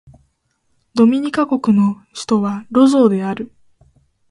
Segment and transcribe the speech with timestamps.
[0.95, 3.53] ドミニカ国の首都はロゾーである